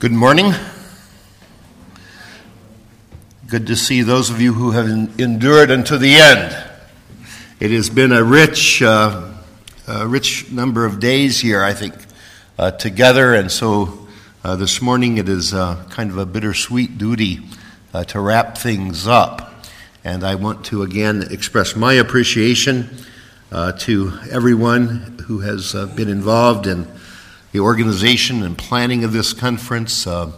[0.00, 0.54] Good morning.
[3.46, 4.88] Good to see those of you who have
[5.20, 6.56] endured unto the end.
[7.60, 9.30] It has been a rich, uh,
[9.86, 11.92] a rich number of days here, I think,
[12.58, 14.08] uh, together, and so
[14.42, 17.40] uh, this morning it is uh, kind of a bittersweet duty
[17.92, 19.66] uh, to wrap things up.
[20.02, 22.88] And I want to again express my appreciation
[23.52, 26.88] uh, to everyone who has been involved in
[27.52, 30.06] the organization and planning of this conference.
[30.06, 30.32] Uh,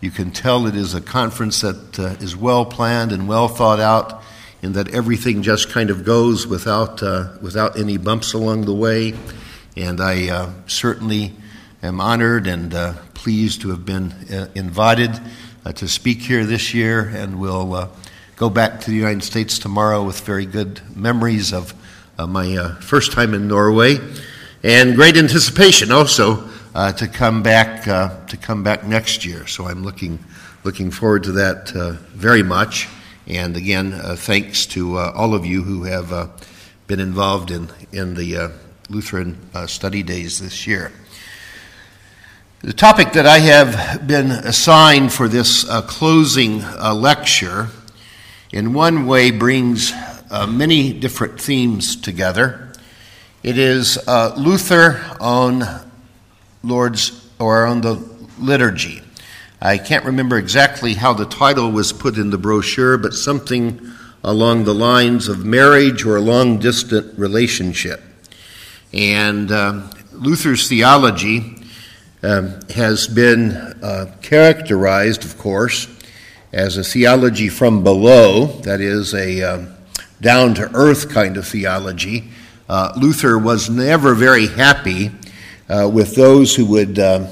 [0.00, 3.80] you can tell it is a conference that uh, is well planned and well thought
[3.80, 4.22] out,
[4.62, 9.14] in that everything just kind of goes without, uh, without any bumps along the way.
[9.74, 11.32] And I uh, certainly
[11.82, 15.18] am honored and uh, pleased to have been uh, invited
[15.74, 17.90] to speak here this year, and will
[18.36, 21.74] go back to the United States tomorrow with very good memories of
[22.18, 23.98] my first time in Norway
[24.62, 29.46] and great anticipation also uh, to come back uh, to come back next year.
[29.46, 30.18] So I'm looking
[30.64, 32.88] looking forward to that uh, very much.
[33.26, 36.28] And again, uh, thanks to uh, all of you who have uh,
[36.86, 38.52] been involved in in the
[38.88, 40.92] Lutheran study days this year.
[42.62, 47.68] The topic that I have been assigned for this closing lecture,
[48.52, 49.92] in one way, brings
[50.48, 52.72] many different themes together.
[53.42, 55.89] It is Luther on
[56.62, 57.94] Lord's or on the
[58.38, 59.02] liturgy.
[59.62, 63.80] I can't remember exactly how the title was put in the brochure, but something
[64.22, 68.02] along the lines of marriage or a long distant relationship.
[68.92, 71.56] And um, Luther's theology
[72.22, 75.88] um, has been uh, characterized, of course,
[76.52, 79.74] as a theology from below, that is, a um,
[80.20, 82.30] down to earth kind of theology
[82.70, 85.12] uh, Luther was never very happy uh,
[85.92, 87.26] with those who would uh,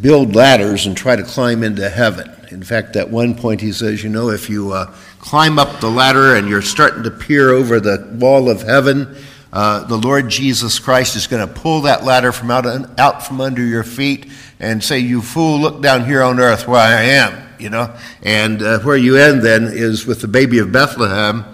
[0.00, 2.30] build ladders and try to climb into heaven.
[2.50, 5.90] In fact, at one point he says, you know, if you uh, climb up the
[5.90, 9.16] ladder and you're starting to peer over the wall of heaven,
[9.52, 12.66] uh, the Lord Jesus Christ is going to pull that ladder from out,
[12.98, 14.30] out from under your feet
[14.60, 17.96] and say, You fool, look down here on earth where I am, you know?
[18.22, 21.44] And uh, where you end then is with the baby of Bethlehem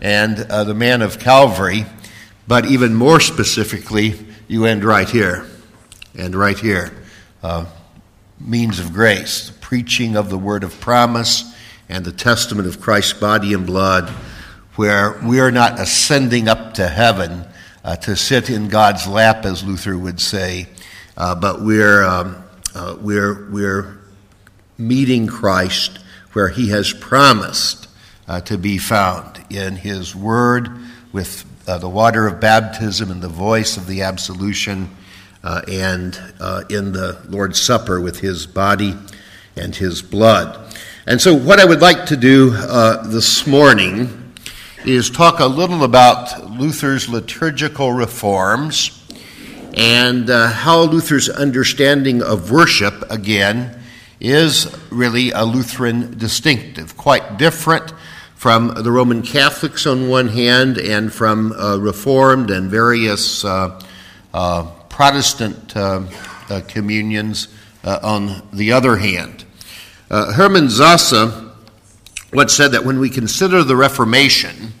[0.00, 1.86] and uh, the man of Calvary,
[2.46, 4.14] but even more specifically,
[4.50, 5.46] you end right here
[6.18, 6.90] and right here.
[7.40, 7.66] Uh,
[8.40, 11.54] means of grace, the preaching of the word of promise,
[11.88, 14.08] and the testament of Christ's body and blood,
[14.74, 17.44] where we are not ascending up to heaven
[17.84, 20.66] uh, to sit in God's lap, as Luther would say,
[21.16, 22.42] uh, but we're, um,
[22.74, 24.00] uh, we're, we're
[24.76, 26.00] meeting Christ
[26.32, 27.86] where he has promised
[28.26, 30.70] uh, to be found in His Word
[31.12, 34.90] with uh, the water of baptism and the voice of the absolution,
[35.44, 38.96] uh, and uh, in the Lord's Supper with His body
[39.54, 40.76] and His blood.
[41.06, 44.32] And so, what I would like to do uh, this morning
[44.84, 49.06] is talk a little about Luther's liturgical reforms
[49.76, 53.80] and uh, how Luther's understanding of worship, again,
[54.18, 57.92] is really a Lutheran distinctive, quite different
[58.40, 63.78] from the Roman Catholics on one hand and from uh, Reformed and various uh,
[64.32, 66.04] uh, Protestant uh,
[66.48, 67.48] uh, communions
[67.84, 69.44] uh, on the other hand.
[70.08, 71.52] Hermann Sasse
[72.32, 74.72] once said that when we consider the Reformation,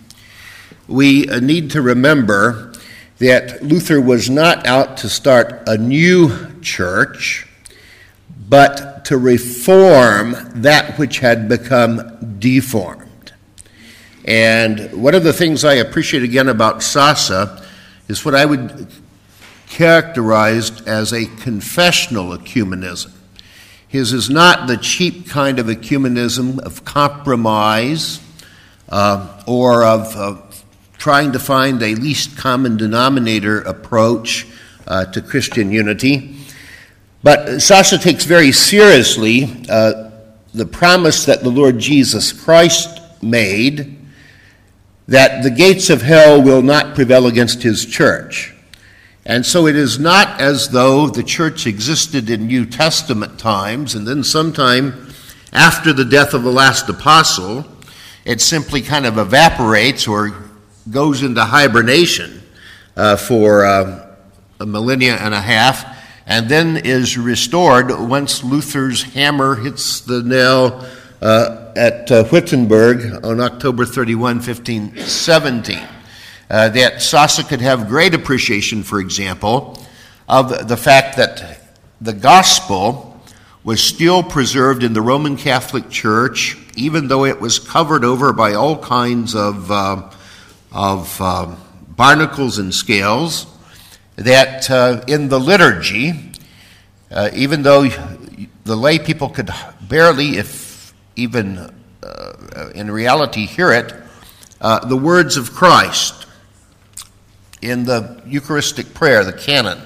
[0.88, 2.72] we need to remember
[3.18, 7.46] that Luther was not out to start a new church,
[8.48, 12.99] but to reform that which had become deformed.
[14.24, 17.64] And one of the things I appreciate again about Sasse
[18.08, 18.88] is what I would
[19.68, 23.12] characterize as a confessional ecumenism.
[23.88, 28.20] His is not the cheap kind of ecumenism of compromise
[28.88, 30.36] uh, or of uh,
[30.98, 34.46] trying to find a least common denominator approach
[34.86, 36.36] uh, to Christian unity.
[37.22, 40.10] But Sasse takes very seriously uh,
[40.52, 43.99] the promise that the Lord Jesus Christ made
[45.10, 48.54] that the gates of hell will not prevail against his church.
[49.26, 54.06] And so it is not as though the church existed in New Testament times and
[54.06, 55.12] then sometime
[55.52, 57.66] after the death of the last apostle,
[58.24, 60.32] it simply kind of evaporates or
[60.88, 62.40] goes into hibernation
[62.96, 64.14] uh, for uh,
[64.60, 65.84] a millennia and a half
[66.24, 70.86] and then is restored once Luther's hammer hits the nail
[71.20, 75.78] uh, at uh, Wittenberg on October 31, 1517.
[76.48, 79.78] Uh, that Sasse could have great appreciation, for example,
[80.28, 81.60] of the fact that
[82.00, 83.20] the gospel
[83.62, 88.54] was still preserved in the Roman Catholic Church, even though it was covered over by
[88.54, 90.10] all kinds of, uh,
[90.72, 91.54] of uh,
[91.88, 93.46] barnacles and scales.
[94.16, 96.14] That uh, in the liturgy,
[97.34, 97.88] even though
[98.64, 99.50] the lay people could
[99.82, 100.69] barely, if
[101.16, 101.58] even
[102.02, 103.92] uh, in reality, hear it,
[104.60, 106.26] uh, the words of Christ
[107.62, 109.80] in the Eucharistic prayer, the canon,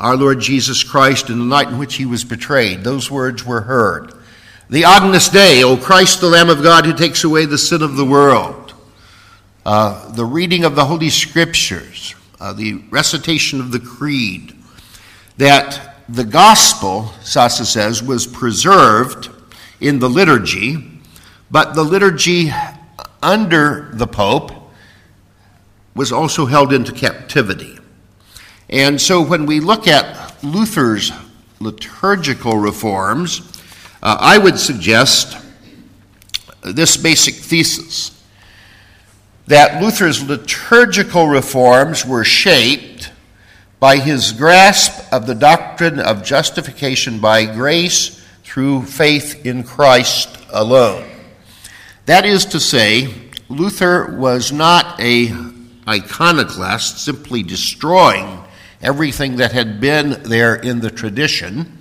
[0.00, 2.84] our Lord Jesus Christ in the night in which he was betrayed.
[2.84, 4.14] Those words were heard.
[4.70, 7.96] The Agnus Dei, O Christ, the Lamb of God who takes away the sin of
[7.96, 8.72] the world.
[9.66, 14.54] Uh, the reading of the Holy Scriptures, uh, the recitation of the Creed.
[15.36, 19.28] That the gospel, Sasse says, was preserved
[19.80, 21.00] in the liturgy,
[21.50, 22.52] but the liturgy
[23.22, 24.52] under the Pope
[25.94, 27.78] was also held into captivity.
[28.68, 31.12] And so when we look at Luther's
[31.58, 33.40] liturgical reforms,
[34.02, 35.36] uh, I would suggest
[36.62, 38.16] this basic thesis
[39.46, 43.10] that Luther's liturgical reforms were shaped
[43.80, 48.19] by his grasp of the doctrine of justification by grace
[48.50, 51.08] through faith in Christ alone.
[52.06, 53.14] That is to say,
[53.48, 55.32] Luther was not a
[55.86, 58.42] iconoclast simply destroying
[58.82, 61.78] everything that had been there in the tradition.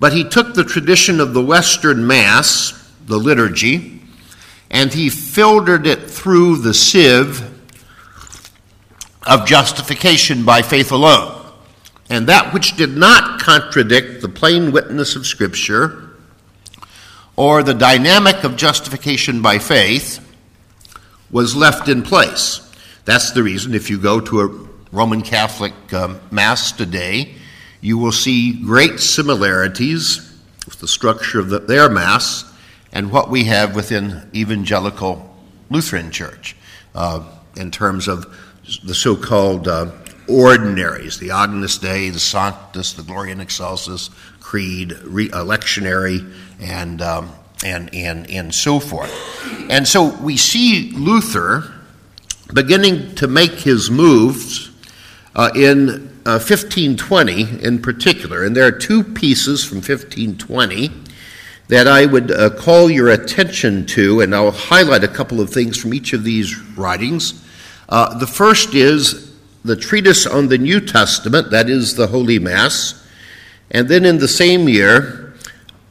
[0.00, 4.02] But he took the tradition of the Western Mass, the liturgy,
[4.72, 7.40] and he filtered it through the sieve
[9.22, 11.33] of justification by faith alone.
[12.10, 16.10] And that which did not contradict the plain witness of Scripture
[17.36, 20.20] or the dynamic of justification by faith
[21.30, 22.60] was left in place.
[23.04, 27.34] That's the reason if you go to a Roman Catholic um, Mass today,
[27.80, 30.32] you will see great similarities
[30.64, 32.44] with the structure of the, their Mass
[32.92, 35.34] and what we have within evangelical
[35.68, 36.54] Lutheran Church
[36.94, 38.32] uh, in terms of
[38.84, 39.90] the so called uh,
[40.28, 44.10] ordinaries the Agnus Dei, the Sanctus, the Gloria in Excelsis,
[44.40, 47.32] Creed, re- lectionary, and, um,
[47.64, 49.12] and, and, and so forth.
[49.70, 51.72] And so we see Luther
[52.52, 54.70] beginning to make his moves
[55.34, 55.88] uh, in
[56.26, 58.44] uh, 1520 in particular.
[58.44, 60.90] And there are two pieces from 1520
[61.68, 65.78] that I would uh, call your attention to, and I'll highlight a couple of things
[65.78, 67.42] from each of these writings.
[67.88, 69.23] Uh, the first is
[69.64, 73.02] the treatise on the New Testament, that is the Holy Mass.
[73.70, 75.34] And then in the same year,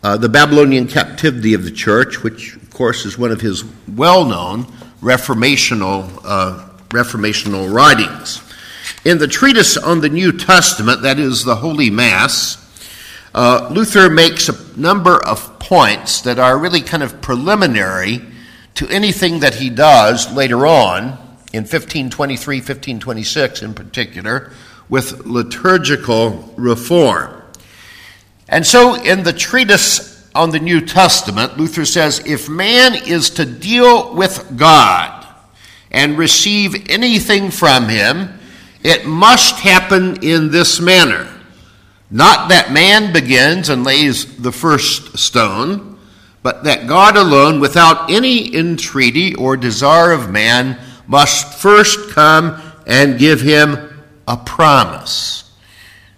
[0.04, 4.26] uh, the Babylonian captivity of the church, which of course is one of his well
[4.26, 4.66] known
[5.02, 8.42] reformational, uh, reformational writings.
[9.06, 12.60] In the treatise on the New Testament, that is the Holy Mass,
[13.34, 18.22] uh, Luther makes a number of points that are really kind of preliminary
[18.76, 21.18] to anything that he does later on
[21.54, 24.52] in 1523, 1526 in particular,
[24.90, 27.42] with liturgical reform.
[28.50, 33.46] And so in the treatise on the New Testament, Luther says if man is to
[33.46, 35.26] deal with God
[35.92, 38.40] and receive anything from him,
[38.84, 41.30] it must happen in this manner.
[42.10, 45.98] Not that man begins and lays the first stone,
[46.44, 53.20] but that God alone, without any entreaty or desire of man, must first come and
[53.20, 55.52] give him a promise.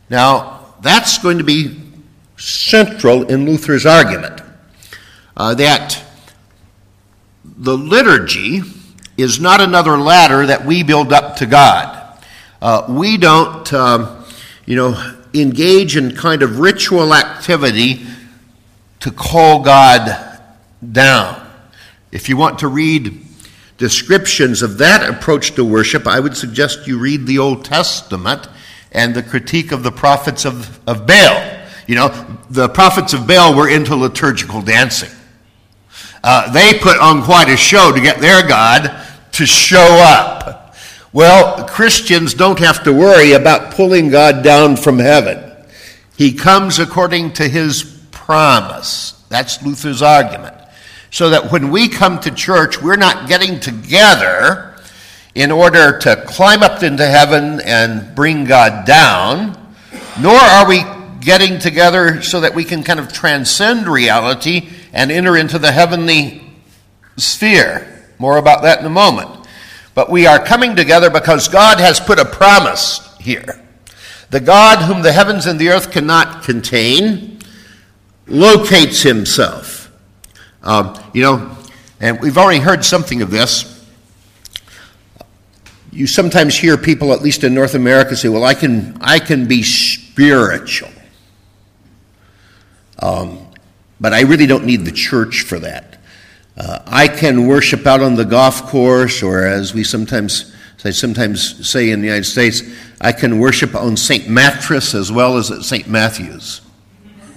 [0.10, 1.82] Now, that's going to be
[2.38, 4.42] central in Luther's argument
[5.38, 6.04] uh, that
[7.44, 8.62] the liturgy
[9.18, 12.20] is not another ladder that we build up to God.
[12.62, 14.26] Uh, we don't, um,
[14.66, 18.06] you know, engage in kind of ritual activity
[19.00, 20.40] to call God
[20.92, 21.42] down.
[22.12, 23.25] If you want to read
[23.78, 28.48] descriptions of that approach to worship, I would suggest you read the Old Testament
[28.92, 31.62] and the critique of the prophets of, of Baal.
[31.88, 35.12] You know, the prophets of Baal were into liturgical dancing.
[36.24, 40.76] Uh, they put on quite a show to get their God to show up.
[41.14, 45.52] Well, Christians don't have to worry about pulling God down from heaven.
[46.18, 49.12] He comes according to his promise.
[49.30, 50.55] That's Luther's argument.
[51.16, 54.76] So that when we come to church, we're not getting together
[55.34, 59.58] in order to climb up into heaven and bring God down,
[60.20, 60.84] nor are we
[61.22, 66.42] getting together so that we can kind of transcend reality and enter into the heavenly
[67.16, 68.06] sphere.
[68.20, 69.48] More about that in a moment.
[69.94, 73.66] But we are coming together because God has put a promise here.
[74.32, 77.40] The God whom the heavens and the earth cannot contain
[78.28, 79.75] locates himself.
[80.66, 81.56] Um, you know,
[82.00, 83.72] and we've already heard something of this.
[85.92, 89.48] You sometimes hear people, at least in North America, say, "Well, I can, I can
[89.48, 90.92] be spiritual,
[93.00, 93.48] um,
[94.02, 96.00] but I really don't need the church for that.
[96.58, 100.54] Uh, I can worship out on the golf course, or as we sometimes
[100.86, 102.62] I sometimes say in the United States,
[103.02, 104.30] I can worship on St.
[104.30, 105.88] Mattress as well as at St.
[105.88, 106.62] Matthew's.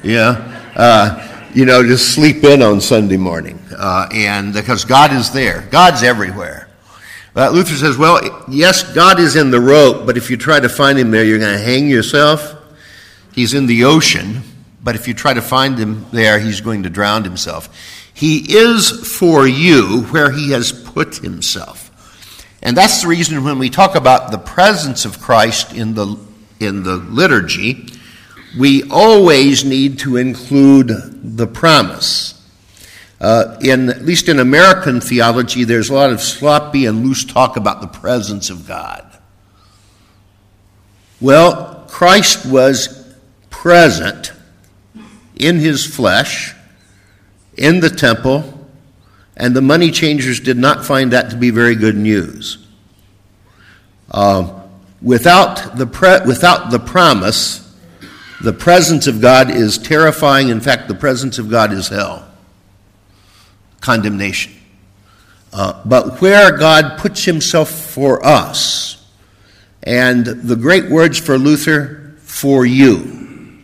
[0.02, 0.70] Yeah?
[0.76, 3.58] Uh, you know, just sleep in on Sunday morning.
[3.76, 6.68] Uh, and because God is there, God's everywhere.
[7.34, 10.68] Uh, Luther says, well, yes, God is in the rope, but if you try to
[10.68, 12.56] find him there, you're going to hang yourself.
[13.32, 14.42] He's in the ocean,
[14.82, 17.68] but if you try to find him there, he's going to drown himself.
[18.12, 21.84] He is for you where he has put himself.
[22.62, 26.18] And that's the reason when we talk about the presence of Christ in the,
[26.58, 27.86] in the liturgy,
[28.56, 30.88] we always need to include
[31.36, 32.34] the promise.
[33.20, 37.56] Uh, in, at least in American theology, there's a lot of sloppy and loose talk
[37.56, 39.04] about the presence of God.
[41.20, 43.12] Well, Christ was
[43.50, 44.32] present
[45.34, 46.54] in his flesh,
[47.56, 48.54] in the temple,
[49.36, 52.64] and the money changers did not find that to be very good news.
[54.10, 54.62] Uh,
[55.02, 57.67] without, the pre- without the promise,
[58.40, 60.48] the presence of God is terrifying.
[60.48, 62.28] In fact, the presence of God is hell,
[63.80, 64.52] condemnation.
[65.52, 69.06] Uh, but where God puts himself for us,
[69.82, 73.58] and the great words for Luther, for you.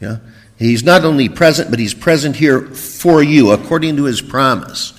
[0.00, 0.18] Yeah?
[0.58, 4.92] He's not only present, but he's present here for you, according to his promise.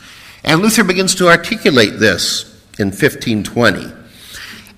[0.44, 2.44] And Luther begins to articulate this
[2.80, 3.92] in 1520.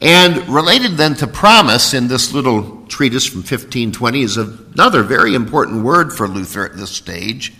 [0.01, 5.83] And related then to promise in this little treatise from 1520 is another very important
[5.83, 7.53] word for Luther at this stage,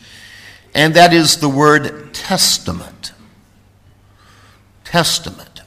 [0.73, 3.13] and that is the word testament.
[4.83, 5.61] Testament.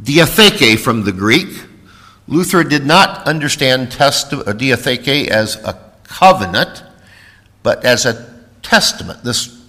[0.00, 1.48] Diatheke from the Greek.
[2.28, 6.82] Luther did not understand uh, diatheke as a covenant,
[7.62, 9.62] but as a testament, this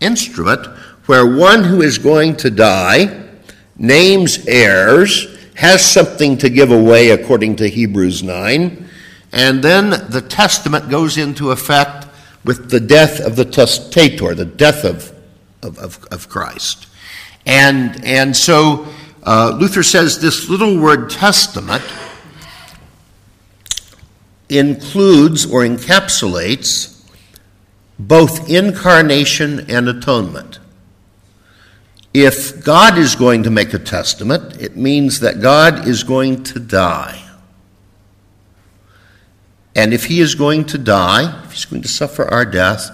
[0.00, 0.66] instrument
[1.06, 3.24] where one who is going to die
[3.76, 8.88] names heirs, has something to give away according to Hebrews 9,
[9.32, 12.06] and then the testament goes into effect
[12.44, 15.12] with the death of the testator, the death of,
[15.60, 16.86] of, of, of Christ.
[17.44, 18.86] And, and so
[19.24, 21.82] uh, Luther says this little word testament
[24.48, 27.04] includes or encapsulates
[27.98, 30.60] both incarnation and atonement.
[32.20, 36.58] If God is going to make a testament, it means that God is going to
[36.58, 37.24] die.
[39.76, 42.90] And if he is going to die, if he's going to suffer our death,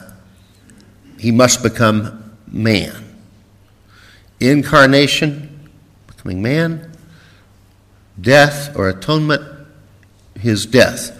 [1.18, 3.16] he must become man.
[4.40, 5.70] Incarnation,
[6.06, 6.92] becoming man,
[8.20, 9.42] death or atonement,
[10.38, 11.18] his death.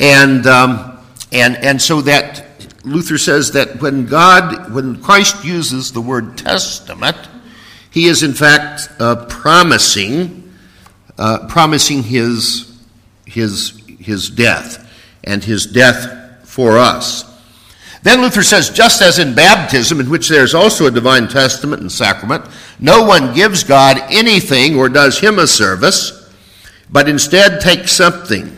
[0.00, 0.98] And, um,
[1.30, 2.47] and, and so that
[2.92, 7.16] Luther says that when God, when Christ uses the word testament,
[7.90, 10.52] he is in fact uh, promising,
[11.16, 12.80] uh, promising his,
[13.26, 14.88] his, his death
[15.24, 17.24] and his death for us.
[18.02, 21.82] Then Luther says, just as in baptism, in which there is also a divine testament
[21.82, 22.44] and sacrament,
[22.78, 26.32] no one gives God anything or does him a service,
[26.90, 28.56] but instead takes something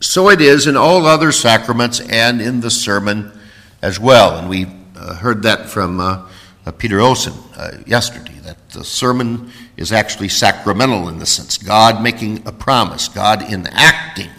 [0.00, 3.38] so it is in all other sacraments and in the sermon
[3.82, 4.38] as well.
[4.38, 4.66] And we
[4.96, 6.26] uh, heard that from uh,
[6.64, 12.02] uh, Peter Olson uh, yesterday, that the sermon is actually sacramental in the sense God
[12.02, 14.30] making a promise, God enacting,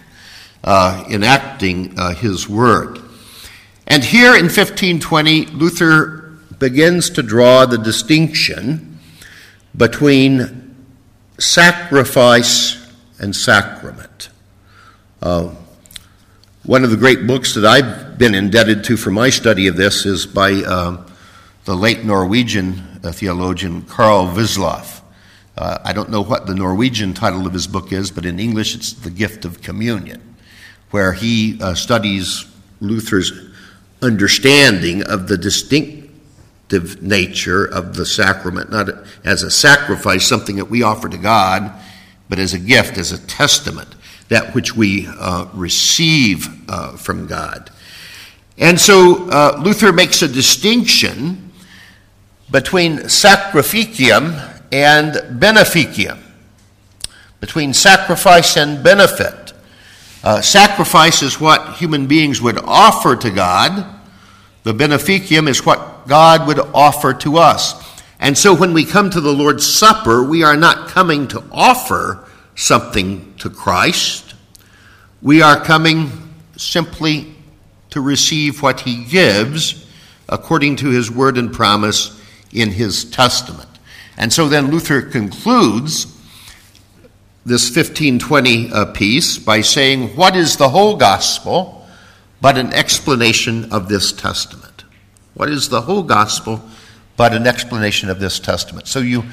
[0.63, 2.99] uh, enacting uh, his word.
[3.85, 8.99] And here in 1520, Luther begins to draw the distinction
[9.75, 10.75] between
[11.37, 14.29] sacrifice and sacrament.
[15.21, 15.53] Uh,
[16.63, 20.03] one of the great books that I've been indebted to for my study of this
[20.07, 21.05] is by uh,
[21.65, 25.01] the late Norwegian uh, theologian Carl Wisløff.
[25.55, 28.73] Uh, I don't know what the Norwegian title of his book is, but in English
[28.73, 30.35] it's The Gift of Communion,
[30.89, 32.45] where he uh, studies
[32.79, 33.31] Luther's
[34.01, 38.89] understanding of the distinctive nature of the sacrament, not
[39.23, 41.71] as a sacrifice, something that we offer to God,
[42.27, 43.93] but as a gift, as a testament
[44.31, 47.69] that which we uh, receive uh, from God.
[48.57, 51.51] And so uh, Luther makes a distinction
[52.49, 54.39] between sacrificium
[54.71, 56.17] and beneficium,
[57.41, 59.51] between sacrifice and benefit.
[60.23, 63.85] Uh, sacrifice is what human beings would offer to God.
[64.63, 67.73] The beneficium is what God would offer to us.
[68.17, 72.29] And so when we come to the Lord's Supper, we are not coming to offer
[72.61, 74.35] something to Christ.
[75.21, 76.11] We are coming
[76.57, 77.33] simply
[77.89, 79.87] to receive what he gives
[80.29, 82.21] according to his word and promise
[82.53, 83.67] in his testament.
[84.15, 86.05] And so then Luther concludes
[87.45, 91.87] this 1520 uh, piece by saying, What is the whole gospel
[92.39, 94.83] but an explanation of this testament?
[95.33, 96.61] What is the whole gospel
[97.17, 98.87] but an explanation of this testament?
[98.87, 99.23] So you,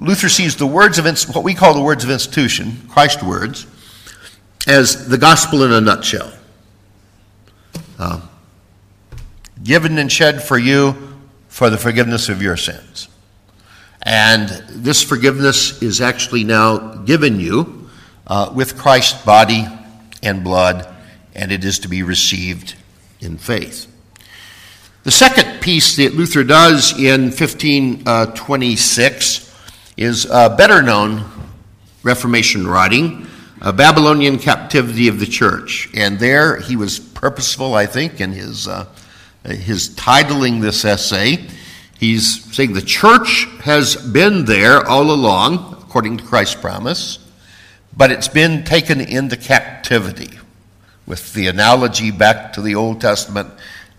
[0.00, 3.66] Luther sees the words of what we call the words of institution, Christ's words,
[4.66, 6.32] as the gospel in a nutshell.
[7.98, 8.20] Uh,
[9.62, 10.96] given and shed for you
[11.48, 13.08] for the forgiveness of your sins.
[14.02, 17.88] And this forgiveness is actually now given you
[18.26, 19.66] uh, with Christ's body
[20.22, 20.86] and blood,
[21.34, 22.74] and it is to be received
[23.20, 23.90] in faith.
[25.04, 29.43] The second piece that Luther does in 1526
[29.96, 31.24] is a better known
[32.02, 33.26] Reformation writing,
[33.60, 35.88] a Babylonian captivity of the church.
[35.94, 38.86] And there he was purposeful, I think, in his, uh,
[39.44, 41.46] his titling this essay.
[41.98, 47.18] He's saying the church has been there all along, according to Christ's promise,
[47.96, 50.38] but it's been taken into captivity.
[51.06, 53.50] With the analogy back to the Old Testament,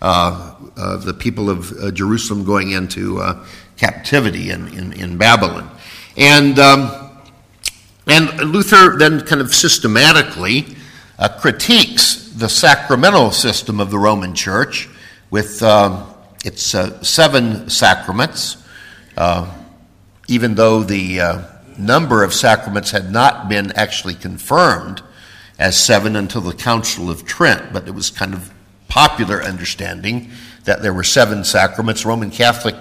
[0.02, 3.44] uh, uh, the people of uh, Jerusalem going into uh,
[3.76, 5.70] captivity in, in, in, Babylon.
[6.16, 7.10] And, um,
[8.06, 10.76] and Luther then kind of systematically
[11.18, 14.88] uh, critiques the sacramental system of the Roman Church
[15.30, 15.62] with.
[15.62, 16.12] Um,
[16.46, 18.56] it's uh, seven sacraments,
[19.16, 19.52] uh,
[20.28, 21.42] even though the uh,
[21.76, 25.02] number of sacraments had not been actually confirmed
[25.58, 28.52] as seven until the Council of Trent, but it was kind of
[28.86, 30.30] popular understanding
[30.66, 32.06] that there were seven sacraments.
[32.06, 32.76] Roman Catholic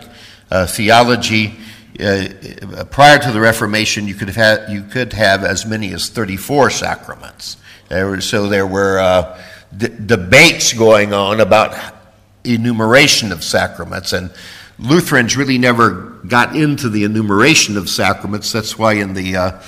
[0.51, 1.55] uh, theology,
[1.99, 6.69] uh, prior to the Reformation, you could have you could have as many as 34
[6.69, 7.57] sacraments.
[7.89, 9.41] There were, so there were uh,
[9.75, 11.95] d- debates going on about
[12.43, 14.13] enumeration of sacraments.
[14.13, 14.31] And
[14.79, 18.51] Lutherans really never got into the enumeration of sacraments.
[18.51, 19.61] That's why in the uh,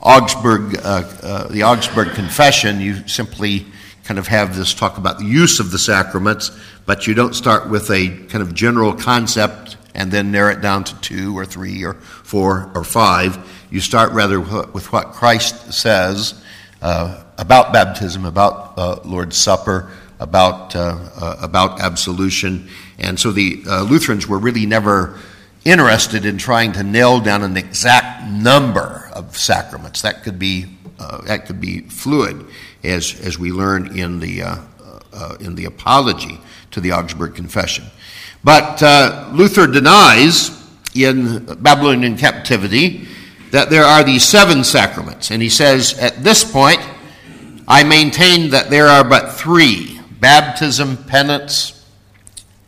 [0.00, 3.66] Augsburg, uh, uh, the Augsburg Confession, you simply
[4.04, 6.50] kind of have this talk about the use of the sacraments,
[6.84, 10.84] but you don't start with a kind of general concept and then narrow it down
[10.84, 13.38] to two or three or four or five.
[13.70, 16.42] You start rather with what Christ says
[16.82, 22.68] uh, about baptism, about uh, Lord's Supper, about, uh, uh, about absolution.
[22.98, 25.18] And so the uh, Lutherans were really never
[25.64, 30.02] interested in trying to nail down an exact number of sacraments.
[30.02, 30.66] That could be,
[31.26, 32.44] that could be fluid,
[32.82, 34.40] as, as we learn in the,
[35.40, 36.38] in the apology
[36.72, 37.86] to the Augsburg Confession.
[38.44, 38.82] But
[39.32, 40.50] Luther denies
[40.94, 43.08] in Babylonian captivity
[43.50, 45.30] that there are these seven sacraments.
[45.30, 46.80] And he says, at this point,
[47.66, 51.86] I maintain that there are but three baptism, penance,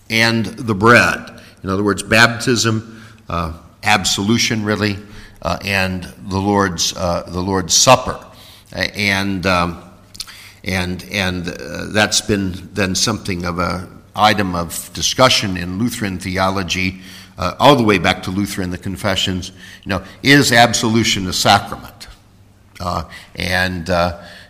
[0.08, 1.40] and the bread.
[1.62, 4.96] In other words, baptism, uh, absolution, really,
[5.42, 8.24] uh, and the Lord's uh, the Lord's Supper,
[8.72, 9.82] and um,
[10.64, 17.00] and and uh, that's been then something of a item of discussion in Lutheran theology.
[17.38, 19.52] Uh, all the way back to Luther in the Confessions,
[19.84, 22.08] you know, is absolution a sacrament?
[22.80, 23.90] Uh, and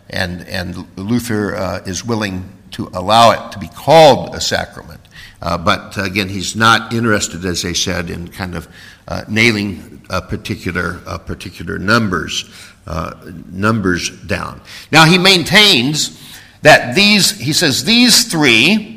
[0.08, 5.00] and and Luther is willing to allow it to be called a sacrament.
[5.42, 8.68] Uh, but again, he's not interested, as I said, in kind of
[9.08, 10.94] uh, nailing particular
[11.26, 12.48] particular numbers
[12.86, 13.14] uh,
[13.50, 14.60] numbers down.
[14.92, 16.22] Now he maintains
[16.62, 18.95] that these, he says, these three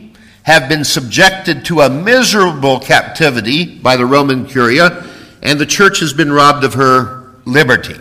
[0.50, 5.08] have been subjected to a miserable captivity by the Roman Curia,
[5.44, 7.96] and the church has been robbed of her liberty.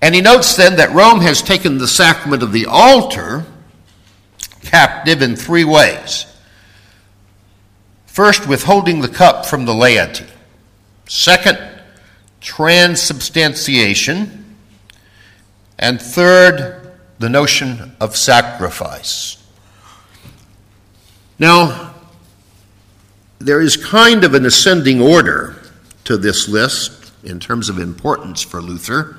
[0.00, 3.44] And he notes then that Rome has taken the sacrament of the altar
[4.62, 6.26] captive in three ways.
[8.06, 10.26] First, withholding the cup from the laity.
[11.08, 11.58] Second,
[12.40, 14.54] transubstantiation.
[15.76, 19.37] And third, the notion of sacrifice.
[21.38, 21.94] Now,
[23.38, 25.56] there is kind of an ascending order
[26.04, 29.16] to this list in terms of importance for Luther.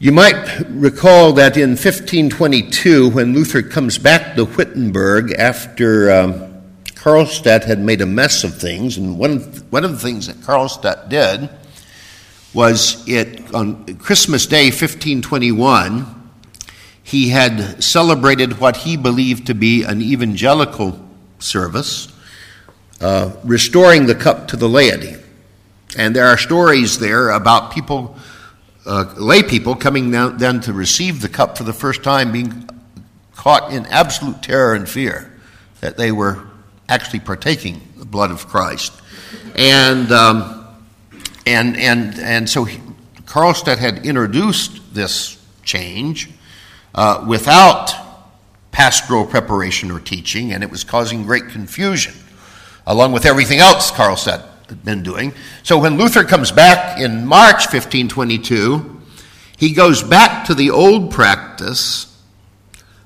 [0.00, 7.64] You might recall that in 1522, when Luther comes back to Wittenberg after um, Karlstadt
[7.64, 9.38] had made a mess of things, and one,
[9.70, 11.48] one of the things that Karlstadt did
[12.52, 16.25] was it on Christmas Day, 1521,
[17.06, 20.98] he had celebrated what he believed to be an evangelical
[21.38, 22.12] service,
[23.00, 25.14] uh, restoring the cup to the laity.
[25.96, 28.16] And there are stories there about people,
[28.84, 32.68] uh, lay people, coming down, then to receive the cup for the first time, being
[33.36, 35.32] caught in absolute terror and fear
[35.82, 36.42] that they were
[36.88, 38.92] actually partaking the blood of Christ.
[39.54, 40.66] And, um,
[41.46, 42.80] and, and, and so he,
[43.26, 46.30] Karlstadt had introduced this change
[46.96, 47.92] uh, without
[48.72, 52.14] pastoral preparation or teaching, and it was causing great confusion,
[52.86, 55.32] along with everything else Karlstadt had been doing.
[55.62, 59.02] So when Luther comes back in March 1522,
[59.56, 62.12] he goes back to the old practice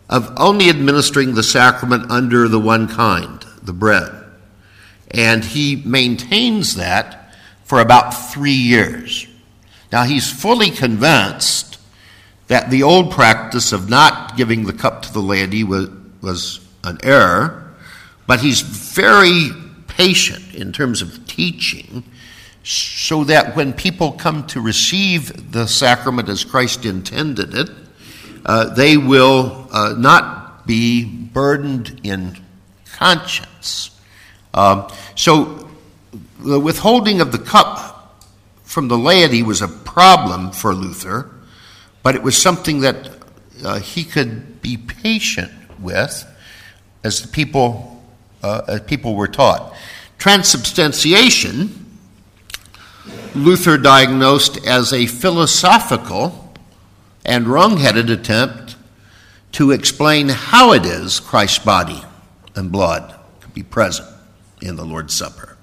[0.08, 4.12] of only administering the sacrament under the one kind, the bread.
[5.12, 7.32] And he maintains that
[7.64, 9.28] for about three years.
[9.92, 11.69] Now, he's fully convinced
[12.50, 15.88] that the old practice of not giving the cup to the laity was,
[16.20, 17.72] was an error,
[18.26, 19.50] but he's very
[19.86, 22.02] patient in terms of teaching
[22.64, 27.70] so that when people come to receive the sacrament as Christ intended it,
[28.44, 32.36] uh, they will uh, not be burdened in
[32.94, 33.96] conscience.
[34.54, 35.70] Um, so
[36.40, 38.18] the withholding of the cup
[38.64, 41.30] from the laity was a problem for Luther,
[42.02, 43.10] but it was something that
[43.64, 46.26] uh, he could be patient with
[47.04, 48.02] as the people,
[48.42, 49.74] uh, as people were taught.
[50.18, 51.86] Transubstantiation,
[53.34, 56.52] Luther diagnosed as a philosophical
[57.24, 58.76] and wrong-headed attempt
[59.52, 62.02] to explain how it is Christ's body
[62.54, 64.08] and blood could be present
[64.60, 65.56] in the Lord's Supper.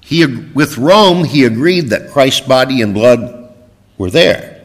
[0.00, 3.54] He, with Rome, he agreed that Christ's body and blood
[3.98, 4.57] were there.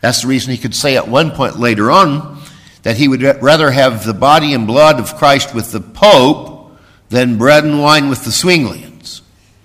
[0.00, 2.40] That's the reason he could say at one point later on
[2.82, 6.76] that he would rather have the body and blood of Christ with the Pope
[7.08, 9.22] than bread and wine with the Zwinglians.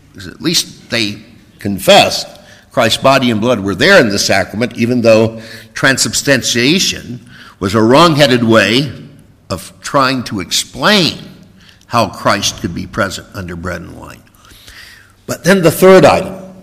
[0.08, 1.24] Because at least they
[1.60, 2.28] confessed
[2.72, 5.42] Christ's body and blood were there in the sacrament, even though
[5.74, 8.92] transubstantiation was a wrong headed way
[9.50, 11.20] of trying to explain
[11.88, 14.24] how Christ could be present under bread and wine.
[15.28, 16.56] But then the third item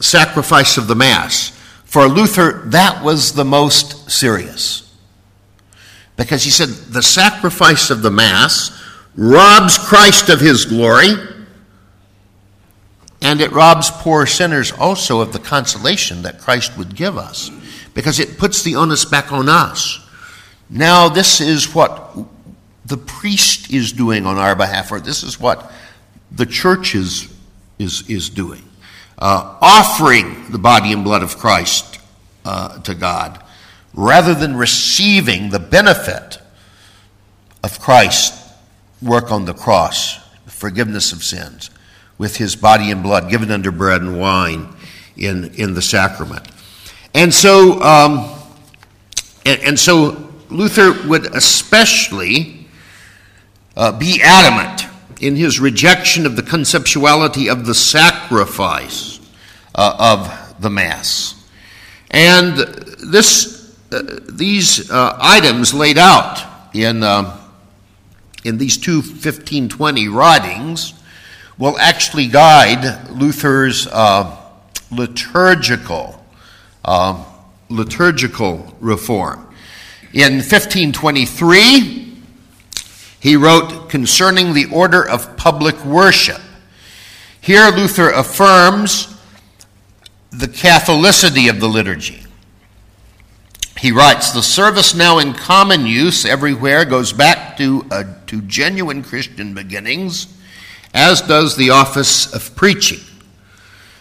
[0.00, 1.56] sacrifice of the Mass.
[1.90, 4.96] For Luther, that was the most serious.
[6.16, 8.80] Because he said the sacrifice of the Mass
[9.16, 11.14] robs Christ of his glory,
[13.20, 17.50] and it robs poor sinners also of the consolation that Christ would give us,
[17.92, 19.98] because it puts the onus back on us.
[20.68, 22.16] Now, this is what
[22.84, 25.72] the priest is doing on our behalf, or this is what
[26.30, 27.36] the church is,
[27.80, 28.62] is, is doing.
[29.20, 32.00] Uh, offering the body and blood of Christ
[32.44, 33.42] uh, to God
[33.94, 36.38] rather than receiving the benefit
[37.62, 38.52] of Christ's
[39.02, 41.70] work on the cross, forgiveness of sins,
[42.18, 44.68] with his body and blood given under bread and wine
[45.16, 46.46] in, in the sacrament.
[47.14, 48.30] And so, um,
[49.44, 52.66] and, and so Luther would especially
[53.76, 54.89] uh, be adamant
[55.20, 59.20] in his rejection of the conceptuality of the sacrifice
[59.74, 61.34] uh, of the Mass.
[62.10, 67.32] And this, uh, these uh, items laid out in, um,
[68.44, 70.94] in these two 1520 writings
[71.58, 74.36] will actually guide Luther's uh,
[74.90, 76.24] liturgical,
[76.84, 77.24] um,
[77.68, 79.46] liturgical reform.
[80.12, 82.09] In 1523,
[83.20, 86.40] he wrote concerning the order of public worship.
[87.40, 89.14] Here, Luther affirms
[90.30, 92.24] the Catholicity of the liturgy.
[93.78, 99.02] He writes, The service now in common use everywhere goes back to, uh, to genuine
[99.02, 100.26] Christian beginnings,
[100.94, 103.00] as does the office of preaching.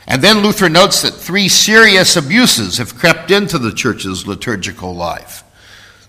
[0.07, 5.43] And then Luther notes that three serious abuses have crept into the church's liturgical life.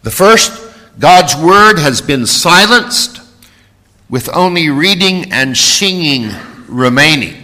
[0.03, 0.70] The first
[1.01, 3.23] God's word has been silenced
[4.11, 6.31] with only reading and singing
[6.69, 7.43] remaining.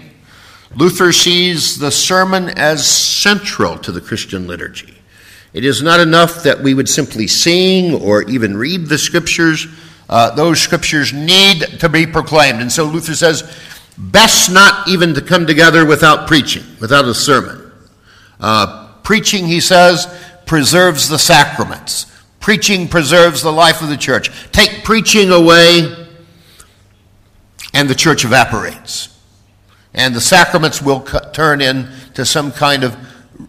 [0.75, 4.95] Luther sees the sermon as central to the Christian liturgy.
[5.55, 9.67] It is not enough that we would simply sing or even read the scriptures.
[10.07, 12.61] Uh, those scriptures need to be proclaimed.
[12.61, 13.43] And so Luther says,
[13.97, 17.73] best not even to come together without preaching, without a sermon.
[18.39, 20.07] Uh, preaching, he says,
[20.45, 22.13] preserves the sacraments.
[22.47, 24.31] Preaching preserves the life of the church.
[24.53, 26.07] Take preaching away,
[27.75, 29.09] and the church evaporates.
[29.93, 32.97] And the sacraments will turn into some kind of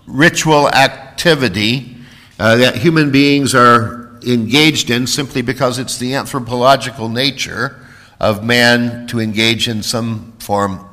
[0.07, 1.95] ritual activity
[2.39, 7.79] uh, that human beings are engaged in simply because it's the anthropological nature
[8.19, 10.83] of man to engage in some form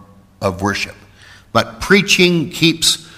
[0.43, 0.95] of worship.
[1.55, 3.11] But preaching keeps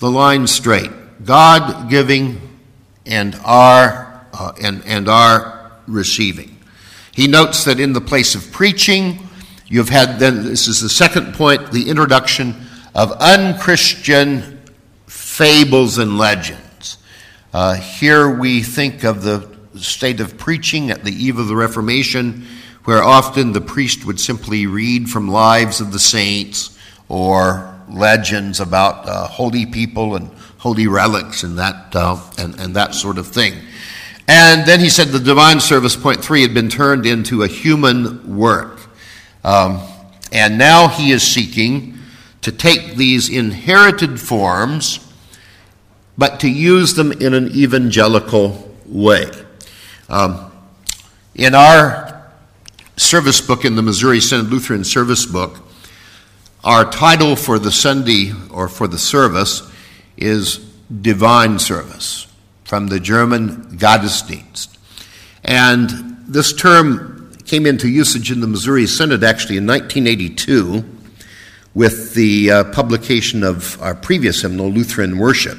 [0.00, 0.90] the line straight
[1.24, 2.49] God giving
[3.06, 6.56] and our, uh, and, and our receiving.
[7.12, 9.28] He notes that in the place of preaching,
[9.66, 12.54] you've had then, this is the second point, the introduction
[12.94, 14.60] of unchristian
[15.06, 16.98] fables and legends.
[17.52, 22.46] Uh, here we think of the state of preaching at the eve of the Reformation,
[22.84, 29.08] where often the priest would simply read from lives of the saints or legends about
[29.08, 33.54] uh, holy people and holy relics and that, uh, and, and that sort of thing.
[34.28, 38.36] And then he said the divine service, point three, had been turned into a human
[38.36, 38.80] work.
[39.42, 39.80] Um,
[40.32, 41.98] and now he is seeking
[42.42, 45.12] to take these inherited forms,
[46.16, 49.30] but to use them in an evangelical way.
[50.08, 50.52] Um,
[51.34, 52.30] in our
[52.96, 55.58] service book, in the Missouri Synod Lutheran Service Book,
[56.62, 59.62] our title for the Sunday or for the service
[60.16, 60.58] is
[61.00, 62.26] Divine Service
[62.64, 64.76] from the German Gottesdienst.
[65.42, 65.88] And
[66.26, 70.84] this term came into usage in the Missouri Synod actually in 1982
[71.74, 75.58] with the uh, publication of our previous hymnal, Lutheran Worship.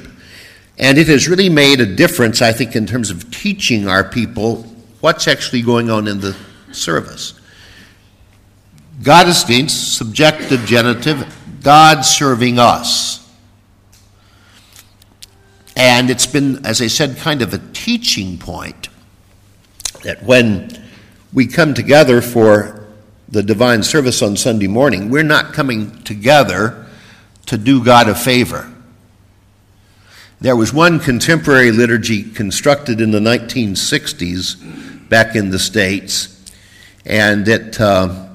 [0.78, 4.62] And it has really made a difference, I think, in terms of teaching our people
[5.00, 6.36] what's actually going on in the
[6.70, 7.40] service.
[9.00, 13.18] Gottesdienst, subjective genitive, God serving us.
[15.76, 18.88] And it's been, as I said, kind of a teaching point
[20.04, 20.70] that when
[21.32, 22.86] we come together for
[23.28, 26.86] the divine service on Sunday morning, we're not coming together
[27.46, 28.70] to do God a favor.
[30.40, 36.50] There was one contemporary liturgy constructed in the 1960s back in the States,
[37.06, 38.28] and it, uh,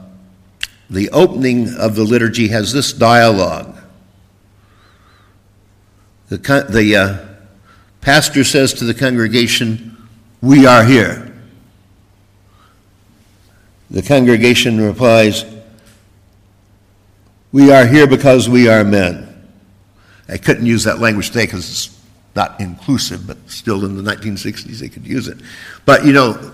[0.89, 3.77] the opening of the liturgy has this dialogue.
[6.29, 6.37] The,
[6.69, 7.25] the uh,
[8.01, 9.97] pastor says to the congregation,
[10.41, 11.33] We are here.
[13.89, 15.45] The congregation replies,
[17.51, 19.23] We are here because we are men.
[20.29, 22.01] I couldn't use that language today because it's
[22.35, 25.37] not inclusive, but still in the 1960s they could use it.
[25.85, 26.53] But, you know,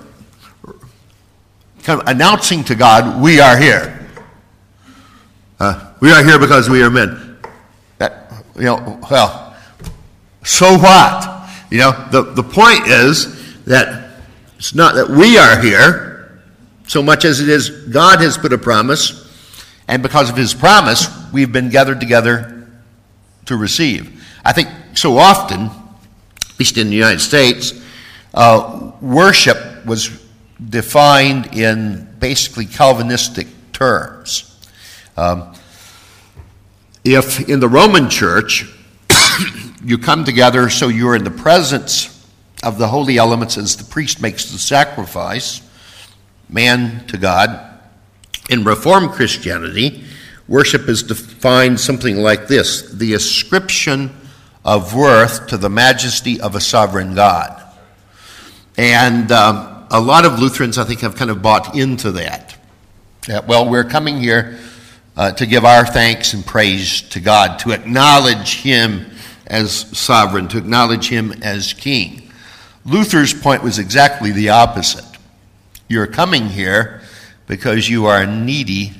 [1.84, 4.03] kind of announcing to God, We are here.
[5.64, 7.38] Uh, we are here because we are men.
[7.98, 9.56] That, you know, well,
[10.44, 11.50] so what?
[11.72, 14.20] You know, the, the point is that
[14.58, 16.42] it's not that we are here
[16.86, 19.34] so much as it is God has put a promise,
[19.88, 22.68] and because of his promise, we've been gathered together
[23.46, 24.22] to receive.
[24.44, 27.72] I think so often, at least in the United States,
[28.34, 30.10] uh, worship was
[30.62, 34.53] defined in basically Calvinistic terms.
[35.16, 35.54] Um,
[37.04, 38.66] if in the Roman church,
[39.84, 42.10] you come together so you're in the presence
[42.64, 45.62] of the holy elements as the priest makes the sacrifice,
[46.50, 47.70] man to God.
[48.50, 50.04] In Reformed Christianity,
[50.48, 54.16] worship is defined something like this the ascription
[54.66, 57.62] of worth to the majesty of a sovereign God.
[58.78, 62.58] And um, a lot of Lutherans, I think, have kind of bought into that.
[63.28, 64.58] that well, we're coming here
[65.16, 69.14] uh, to give our thanks and praise to God, to acknowledge Him
[69.48, 72.32] as sovereign, to acknowledge him as king.
[72.86, 75.06] Luther's point was exactly the opposite.
[75.88, 77.02] You're coming here
[77.48, 78.94] because you are needy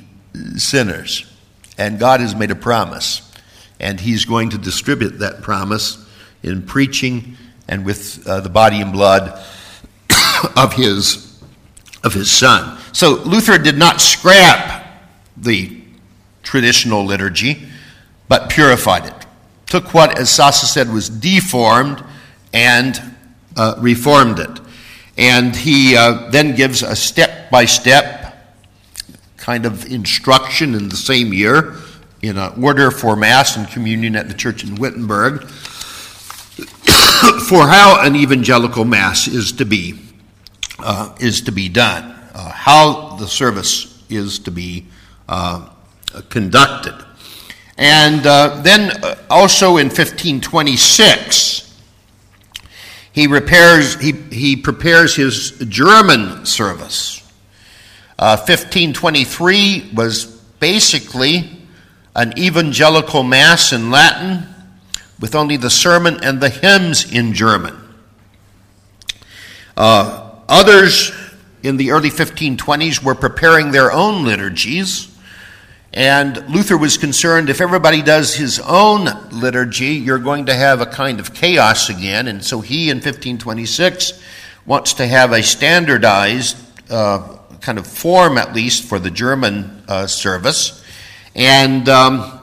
[0.56, 1.30] sinners,
[1.76, 3.32] and God has made a promise,
[3.80, 5.98] and He's going to distribute that promise
[6.42, 9.42] in preaching and with uh, the body and blood
[10.56, 11.42] of His
[12.02, 12.78] of His Son.
[12.92, 14.86] So Luther did not scrap
[15.36, 15.83] the
[16.44, 17.66] traditional liturgy,
[18.28, 19.24] but purified it
[19.74, 22.04] took what, as Sasse said, was deformed
[22.52, 23.02] and
[23.56, 24.60] uh, reformed it.
[25.18, 28.54] And he uh, then gives a step by step
[29.36, 31.74] kind of instruction in the same year
[32.22, 35.42] in an order for Mass and communion at the church in Wittenberg
[37.48, 39.98] for how an evangelical Mass is to be,
[40.78, 44.86] uh, is to be done, uh, how the service is to be
[45.28, 45.68] uh,
[46.22, 46.94] conducted.
[47.76, 51.64] And uh, then uh, also in 1526,
[53.12, 57.20] he, repairs, he, he prepares his German service.
[58.18, 60.26] Uh, 1523 was
[60.60, 61.50] basically
[62.14, 64.46] an evangelical mass in Latin
[65.20, 67.76] with only the sermon and the hymns in German.
[69.76, 71.12] Uh, others
[71.62, 75.13] in the early 1520s were preparing their own liturgies.
[75.94, 80.86] And Luther was concerned if everybody does his own liturgy, you're going to have a
[80.86, 82.26] kind of chaos again.
[82.26, 84.20] And so he, in 1526,
[84.66, 86.56] wants to have a standardized
[86.90, 90.84] uh, kind of form, at least, for the German uh, service.
[91.36, 92.40] And, um,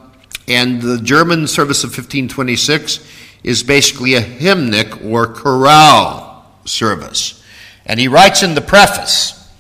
[0.48, 3.06] and the German service of 1526
[3.44, 7.44] is basically a hymnic or chorale service.
[7.86, 9.52] And he writes in the preface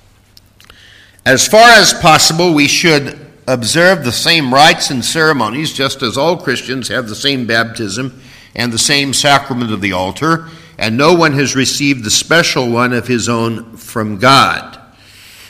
[1.25, 6.37] As far as possible, we should observe the same rites and ceremonies, just as all
[6.37, 8.21] Christians have the same baptism
[8.55, 12.93] and the same sacrament of the altar, and no one has received the special one
[12.93, 14.79] of his own from God.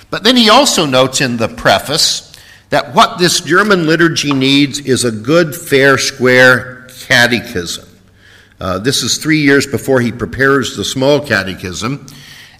[0.09, 2.35] But then he also notes in the preface
[2.69, 7.87] that what this German liturgy needs is a good, fair, square catechism.
[8.59, 12.05] Uh, this is three years before he prepares the small catechism.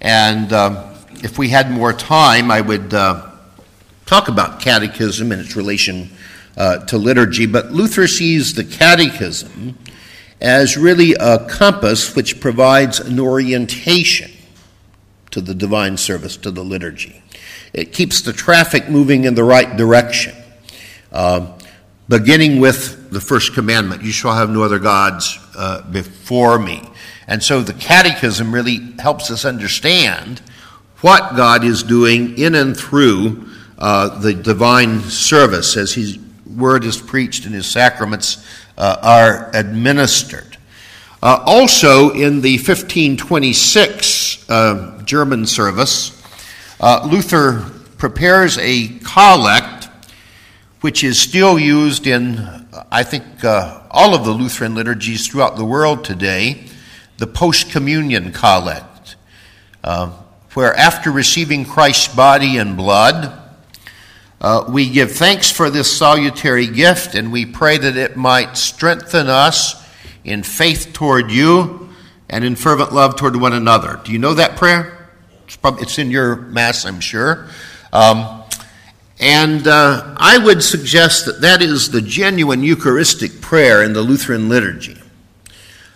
[0.02, 3.31] And uh, if we had more time, I would uh,
[4.12, 6.10] talk about catechism and its relation
[6.58, 7.46] uh, to liturgy.
[7.46, 9.78] But Luther sees the catechism
[10.42, 14.30] as really a compass which provides an orientation
[15.30, 17.24] to the divine service, to the liturgy.
[17.72, 20.36] It keeps the traffic moving in the right direction.
[21.10, 21.58] Uh,
[22.10, 26.84] beginning with the first commandment you shall have no other gods uh, before me.
[27.28, 30.40] And so the catechism really helps us understand
[31.00, 33.48] what God is doing in and through
[33.82, 38.46] uh, the divine service as his word is preached and his sacraments
[38.78, 40.56] uh, are administered.
[41.24, 46.22] Uh, also, in the 1526 uh, German service,
[46.80, 47.66] uh, Luther
[47.98, 49.90] prepares a collect
[50.82, 52.38] which is still used in,
[52.92, 56.66] I think, uh, all of the Lutheran liturgies throughout the world today,
[57.18, 59.16] the post communion collect,
[59.84, 60.12] uh,
[60.54, 63.41] where after receiving Christ's body and blood,
[64.42, 69.28] uh, we give thanks for this salutary gift and we pray that it might strengthen
[69.28, 69.88] us
[70.24, 71.90] in faith toward you
[72.28, 74.00] and in fervent love toward one another.
[74.04, 75.10] Do you know that prayer?
[75.46, 77.48] It's, probably, it's in your Mass, I'm sure.
[77.94, 78.44] Um,
[79.20, 84.50] and uh, I would suggest that that is the genuine Eucharistic prayer in the Lutheran
[84.50, 85.00] liturgy.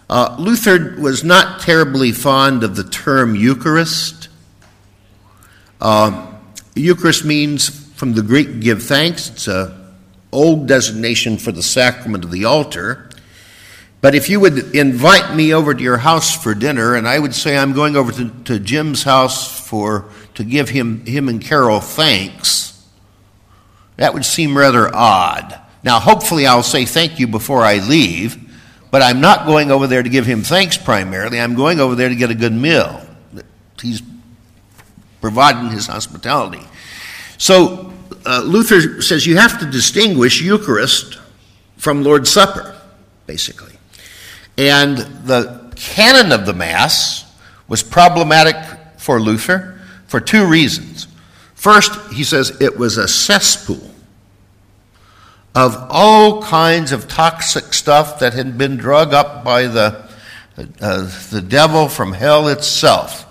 [0.07, 4.29] Uh, Luther was not terribly fond of the term Eucharist.
[5.81, 6.27] Uh,
[6.75, 9.29] Eucharist means, from the Greek, give thanks.
[9.29, 9.73] It's an
[10.31, 13.09] old designation for the sacrament of the altar.
[14.01, 17.33] But if you would invite me over to your house for dinner, and I would
[17.33, 21.79] say I'm going over to, to Jim's house for to give him him and Carol
[21.79, 22.85] thanks,
[23.97, 25.59] that would seem rather odd.
[25.83, 28.37] Now, hopefully, I'll say thank you before I leave,
[28.91, 31.39] but I'm not going over there to give him thanks primarily.
[31.39, 33.01] I'm going over there to get a good meal.
[33.81, 34.01] He's
[35.21, 36.61] providing his hospitality.
[37.37, 37.93] So,
[38.25, 41.19] uh, Luther says you have to distinguish Eucharist
[41.77, 42.75] from Lord's Supper,
[43.27, 43.77] basically.
[44.57, 47.31] And the canon of the Mass
[47.67, 48.55] was problematic
[48.97, 51.07] for Luther for two reasons.
[51.53, 53.91] First, he says it was a cesspool
[55.55, 60.07] of all kinds of toxic stuff that had been drug up by the,
[60.57, 63.25] uh, the devil from hell itself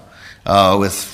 [0.46, 1.13] uh, with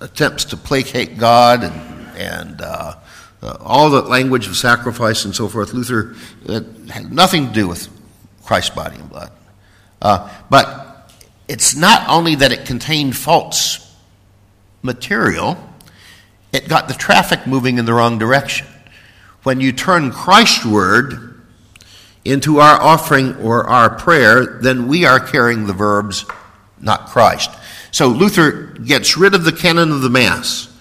[0.00, 2.94] attempts to placate God and, and uh,
[3.42, 5.72] uh all the language of sacrifice and so forth.
[5.72, 6.14] Luther
[6.90, 7.88] had nothing to do with
[8.44, 9.30] Christ's body and blood.
[10.00, 11.12] Uh, but
[11.48, 13.94] it's not only that it contained false
[14.82, 15.56] material,
[16.52, 18.66] it got the traffic moving in the wrong direction.
[19.42, 21.42] When you turn Christ's word
[22.24, 26.26] into our offering or our prayer, then we are carrying the verbs,
[26.80, 27.50] not Christ.
[27.90, 30.74] So Luther gets rid of the canon of the Mass.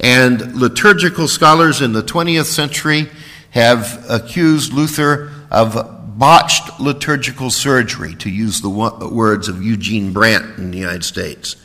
[0.00, 3.08] And liturgical scholars in the 20th century
[3.50, 10.70] have accused Luther of botched liturgical surgery, to use the words of Eugene Brand in
[10.70, 11.56] the United States,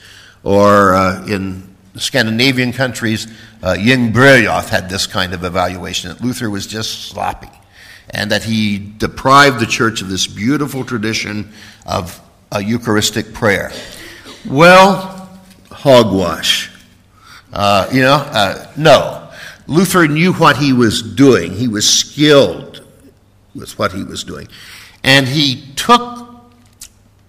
[0.44, 3.28] or uh, in Scandinavian countries,
[3.64, 7.50] uh, Jung had this kind of evaluation that Luther was just sloppy
[8.10, 11.52] and that he deprived the church of this beautiful tradition
[11.86, 12.22] of
[12.52, 13.72] a Eucharistic prayer.
[14.48, 15.30] Well,
[15.72, 16.72] hogwash.
[17.52, 19.30] Uh, you know, uh, no.
[19.68, 22.84] Luther knew what he was doing, he was skilled
[23.54, 24.48] with what he was doing.
[25.04, 26.28] And he took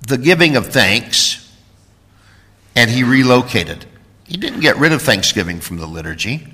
[0.07, 1.53] the giving of thanks
[2.77, 3.87] and he relocated.
[4.25, 6.47] He didn't get rid of thanksgiving from the liturgy.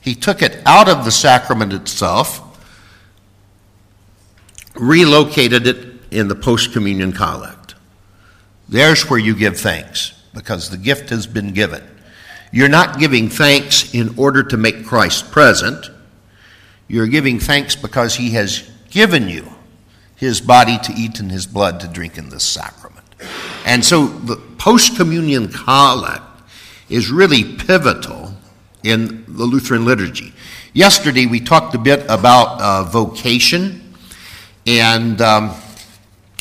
[0.00, 2.40] He took it out of the sacrament itself,
[4.74, 7.57] relocated it in the post communion collect.
[8.68, 10.14] There's where you give thanks.
[10.34, 11.82] because the gift has been given.
[12.52, 15.90] You're not giving thanks in order to make Christ present.
[16.86, 19.52] You're giving thanks because he has given you
[20.16, 23.04] his body to eat and his blood to drink in this sacrament.
[23.66, 26.22] And so the post communion collect
[26.88, 28.32] is really pivotal
[28.82, 30.32] in the Lutheran liturgy.
[30.72, 33.94] Yesterday we talked a bit about uh, vocation,
[34.66, 35.54] and, um,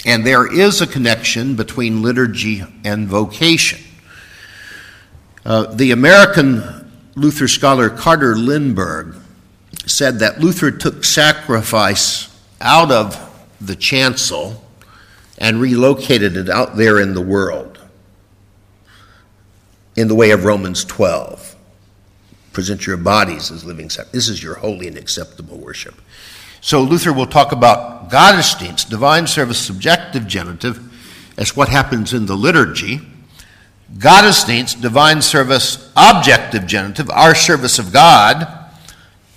[0.07, 3.79] and there is a connection between liturgy and vocation.
[5.45, 6.63] Uh, the American
[7.15, 9.21] Luther scholar Carter Lindberg
[9.85, 13.23] said that Luther took sacrifice out of
[13.59, 14.63] the chancel
[15.37, 17.77] and relocated it out there in the world
[19.97, 21.55] in the way of Romans 12.
[22.53, 24.13] Present your bodies as living sacrifice.
[24.13, 25.95] This is your holy and acceptable worship.
[26.61, 30.79] So Luther will talk about Gottesdienst, divine service, subjective genitive,
[31.37, 33.01] as what happens in the liturgy.
[33.97, 38.47] Gottesdienst, divine service, objective genitive, our service of God,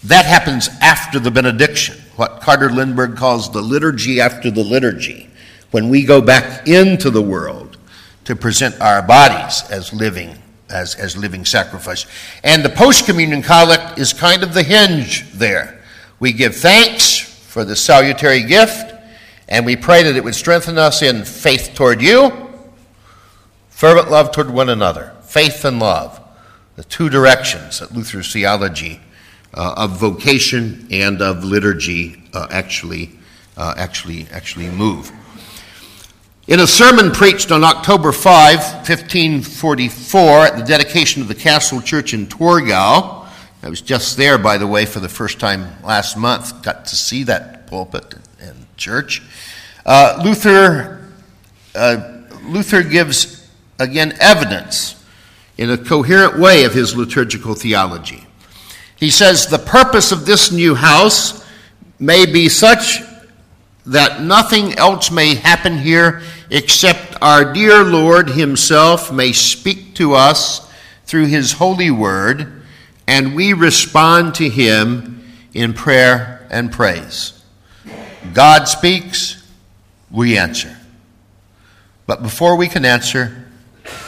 [0.05, 5.29] that happens after the benediction, what Carter Lindberg calls the liturgy after the liturgy,
[5.71, 7.77] when we go back into the world
[8.25, 10.37] to present our bodies as living
[10.71, 12.07] as, as living sacrifice.
[12.45, 15.83] And the post communion collect is kind of the hinge there.
[16.19, 17.10] We give thanks
[17.51, 18.95] for the salutary gift,
[19.49, 22.31] and we pray that it would strengthen us in faith toward you,
[23.71, 25.17] fervent love toward one another.
[25.25, 26.21] Faith and love,
[26.77, 29.01] the two directions that Luther's theology
[29.53, 33.19] uh, of vocation and of liturgy uh, actually,
[33.57, 35.11] uh, actually, actually move.
[36.47, 42.15] In a sermon preached on October 5, 1544, at the dedication of the Castle Church
[42.15, 43.20] in Torgau,
[43.63, 46.97] I was just there, by the way, for the first time last month, got to
[46.97, 49.23] see that pulpit and church.
[49.85, 51.07] Uh, Luther,
[51.75, 53.47] uh, Luther gives,
[53.79, 55.05] again, evidence
[55.59, 58.27] in a coherent way of his liturgical theology.
[58.97, 61.47] He says, The purpose of this new house
[61.99, 63.01] may be such
[63.85, 70.67] that nothing else may happen here except our dear Lord Himself may speak to us
[71.05, 72.60] through His holy word,
[73.11, 77.33] and we respond to Him in prayer and praise.
[78.33, 79.45] God speaks,
[80.13, 80.77] we answer.
[82.07, 83.49] But before we can answer,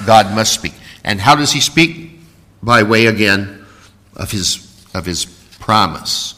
[0.07, 0.75] God must speak.
[1.03, 2.21] And how does He speak?
[2.63, 3.67] By way again
[4.15, 5.25] of His, of his
[5.59, 6.35] promise.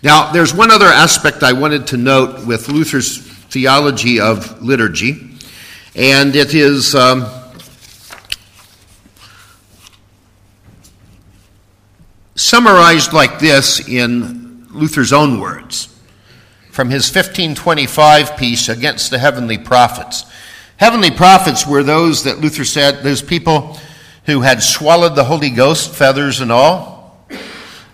[0.00, 5.28] Now, there's one other aspect I wanted to note with Luther's theology of liturgy,
[5.96, 7.26] and it is um,
[12.36, 15.88] summarized like this in Luther's own words
[16.70, 20.24] from his 1525 piece against the heavenly prophets.
[20.76, 23.78] Heavenly prophets were those that Luther said, those people
[24.26, 26.96] who had swallowed the Holy Ghost, feathers and all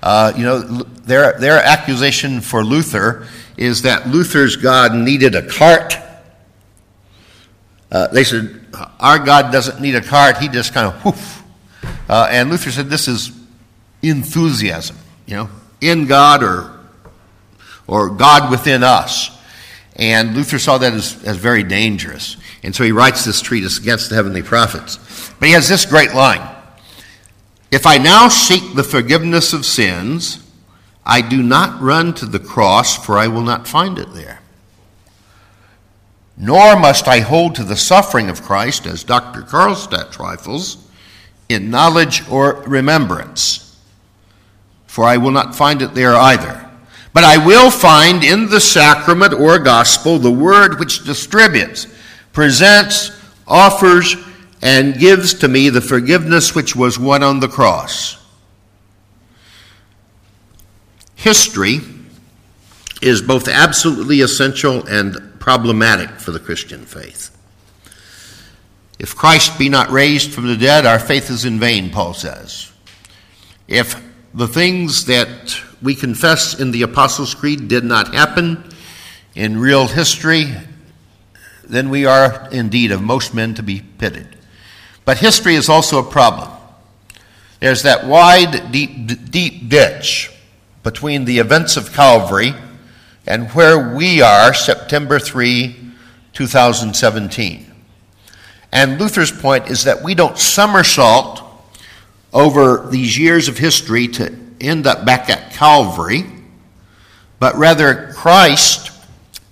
[0.02, 5.96] uh, you know, their, their accusation for Luther is that Luther's God needed a cart.
[7.90, 8.66] Uh, they said,
[8.98, 11.42] Our God doesn't need a cart, he just kind of whoof.
[12.08, 13.30] Uh, and Luther said, This is
[14.02, 14.96] enthusiasm,
[15.26, 15.48] you know,
[15.80, 16.80] in God or,
[17.86, 19.30] or God within us.
[19.96, 22.36] And Luther saw that as, as very dangerous.
[22.62, 24.98] And so he writes this treatise against the heavenly prophets.
[25.38, 26.48] But he has this great line
[27.72, 30.46] if I now seek the forgiveness of sins,
[31.06, 34.40] I do not run to the cross, for I will not find it there.
[36.36, 39.40] Nor must I hold to the suffering of Christ, as Dr.
[39.40, 40.86] Karlstadt trifles,
[41.48, 43.71] in knowledge or remembrance,
[44.92, 46.68] for I will not find it there either.
[47.14, 51.86] But I will find in the sacrament or gospel the word which distributes,
[52.34, 53.10] presents,
[53.48, 54.16] offers,
[54.60, 58.22] and gives to me the forgiveness which was won on the cross.
[61.14, 61.80] History
[63.00, 67.34] is both absolutely essential and problematic for the Christian faith.
[68.98, 72.70] If Christ be not raised from the dead, our faith is in vain, Paul says.
[73.66, 78.64] If the things that we confess in the Apostles' Creed did not happen
[79.34, 80.54] in real history,
[81.64, 84.28] then we are indeed of most men to be pitied.
[85.04, 86.50] But history is also a problem.
[87.60, 90.30] There's that wide, deep, deep ditch
[90.82, 92.54] between the events of Calvary
[93.26, 95.76] and where we are September 3,
[96.32, 97.66] 2017.
[98.72, 101.41] And Luther's point is that we don't somersault
[102.32, 106.24] over these years of history to end up back at Calvary,
[107.38, 108.90] but rather Christ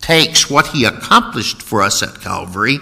[0.00, 2.78] takes what he accomplished for us at Calvary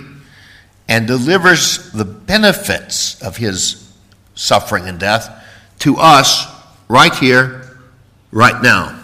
[0.89, 3.93] and delivers the benefits of his
[4.35, 5.45] suffering and death
[5.81, 6.47] to us
[6.89, 7.77] right here,
[8.31, 8.99] right now.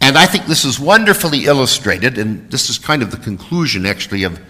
[0.00, 4.22] And I think this is wonderfully illustrated, and this is kind of the conclusion, actually,
[4.22, 4.40] of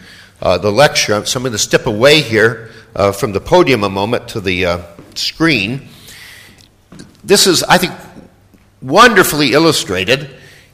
[0.42, 1.24] uh, the lecture.
[1.24, 4.66] So I'm going to step away here uh, from the podium a moment to the
[4.66, 4.82] uh,
[5.18, 5.88] screen.
[7.24, 7.92] This is, I think,
[8.82, 10.30] wonderfully illustrated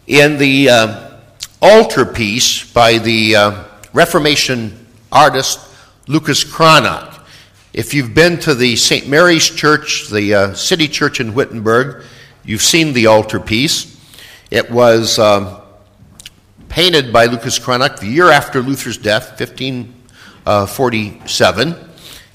[0.07, 1.11] in the uh,
[1.63, 5.61] altarpiece by the uh, Reformation artist
[6.09, 7.21] Lucas Cranach.
[7.73, 9.09] If you've been to the St.
[9.09, 12.05] Mary's Church, the uh, city church in Wittenberg,
[12.45, 13.99] you've seen the altarpiece.
[14.51, 15.59] It was um,
[16.69, 21.92] painted by Lucas Cranach the year after Luther's death, 1547.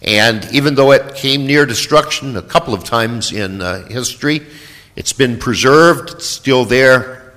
[0.07, 4.39] And even though it came near destruction a couple of times in uh, history,
[4.95, 7.33] it's been preserved, it's still there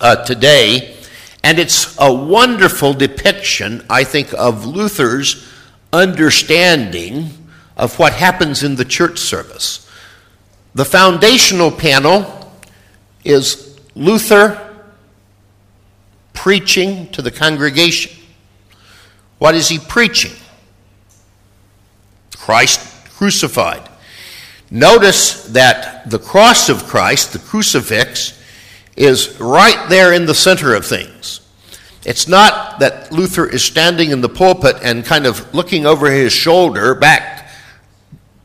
[0.00, 0.94] uh, today.
[1.42, 5.44] And it's a wonderful depiction, I think, of Luther's
[5.92, 7.30] understanding
[7.76, 9.84] of what happens in the church service.
[10.76, 12.52] The foundational panel
[13.24, 14.72] is Luther
[16.32, 18.16] preaching to the congregation.
[19.38, 20.36] What is he preaching?
[22.48, 22.80] Christ
[23.10, 23.86] crucified.
[24.70, 28.42] Notice that the cross of Christ, the crucifix,
[28.96, 31.42] is right there in the center of things.
[32.06, 36.32] It's not that Luther is standing in the pulpit and kind of looking over his
[36.32, 37.50] shoulder back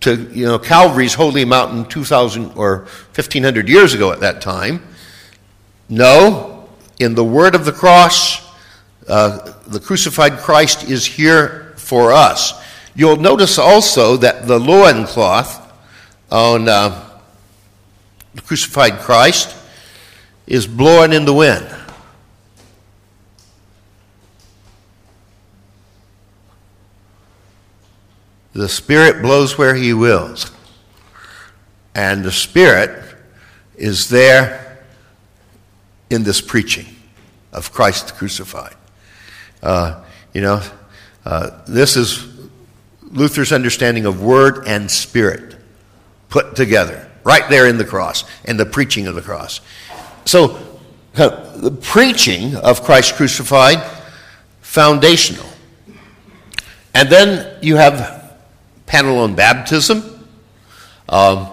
[0.01, 2.80] to you know Calvary's holy mountain 2000 or
[3.16, 4.86] 1500 years ago at that time.
[5.88, 6.68] No,
[6.99, 8.45] in the word of the cross,
[9.08, 12.62] uh, the crucified Christ is here for us.
[12.96, 15.60] You'll notice also that the loincloth
[16.32, 17.10] on uh,
[18.36, 19.56] the crucified Christ
[20.46, 21.68] is blowing in the wind.
[28.54, 30.52] The Spirit blows where He wills.
[31.96, 33.04] And the Spirit
[33.76, 34.84] is there
[36.10, 36.86] in this preaching
[37.52, 38.76] of Christ crucified.
[39.62, 40.62] Uh, you know,
[41.26, 42.33] uh, this is
[43.14, 45.55] Luther's understanding of Word and Spirit
[46.30, 49.61] put together, right there in the cross, and the preaching of the cross.
[50.26, 50.59] So,
[51.14, 53.84] the preaching of Christ crucified,
[54.61, 55.45] foundational.
[56.93, 58.38] And then you have
[58.86, 60.28] panel on baptism.
[61.09, 61.47] Um,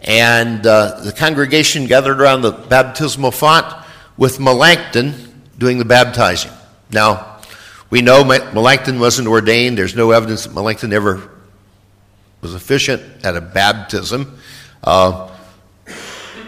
[0.00, 3.66] and uh, the congregation gathered around the baptismal font
[4.16, 5.14] with Melanchthon
[5.58, 6.52] doing the baptizing.
[6.90, 7.27] Now,
[7.90, 9.78] we know Melanchthon wasn't ordained.
[9.78, 11.30] There's no evidence that Melanchthon ever
[12.40, 14.38] was efficient at a baptism.
[14.82, 15.30] Uh,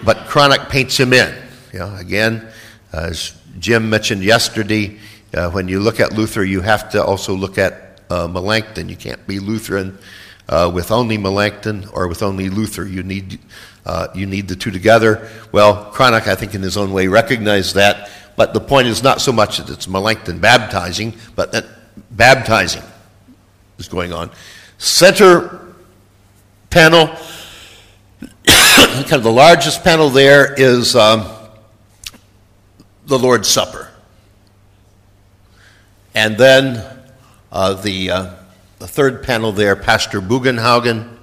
[0.05, 1.34] but Cranach paints him in.
[1.72, 2.49] You know, again,
[2.93, 4.99] as Jim mentioned yesterday,
[5.34, 8.88] uh, when you look at Luther, you have to also look at uh, Melanchthon.
[8.88, 9.99] You can't be Lutheran
[10.49, 12.86] uh, with only Melanchthon or with only Luther.
[12.86, 13.38] You need,
[13.86, 15.28] uh, you need the two together.
[15.53, 17.99] Well, Cranach, I think, in his own way, recognized that.
[18.41, 21.66] But the point is not so much that it's Melanchthon baptizing, but that
[22.11, 22.82] baptizing
[23.76, 24.30] is going on.
[24.78, 25.74] Center
[26.70, 27.09] panel,
[28.47, 30.97] kind of the largest panel there is.
[30.97, 31.30] Um,
[33.05, 33.91] the Lord's Supper.
[36.14, 36.82] And then
[37.53, 38.34] uh, the, uh,
[38.78, 41.14] the third panel there, Pastor Bugenhagen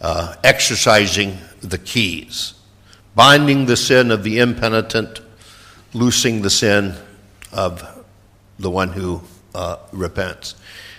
[0.00, 2.54] uh, exercising the keys,
[3.14, 5.20] binding the sin of the impenitent,
[5.92, 6.94] loosing the sin
[7.52, 8.04] of
[8.58, 9.20] the one who
[9.54, 10.54] uh, repents.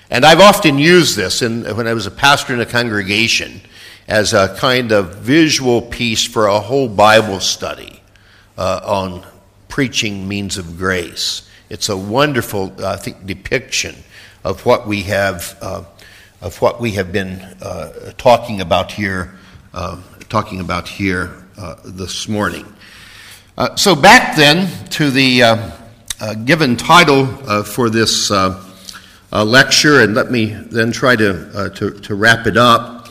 [0.10, 3.62] And I've often used this in, when I was a pastor in a congregation
[4.08, 8.02] as a kind of visual piece for a whole Bible study
[8.58, 9.26] uh, on
[9.68, 11.48] preaching means of grace.
[11.70, 13.96] It's a wonderful, I think, depiction
[14.44, 15.84] of what we have, uh,
[16.42, 19.38] of what we have been uh, talking about here,
[19.74, 22.66] uh, talking about here uh, this morning.
[23.60, 27.26] Uh, so back then to the uh, given title
[27.64, 28.32] for this
[29.34, 33.10] lecture, and let me then try to, to, to, wrap it up.